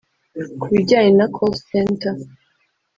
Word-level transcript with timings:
Ku 0.59 0.65
bijyanye 0.73 1.11
na 1.19 1.27
Call 1.35 1.53
Centre 1.69 2.19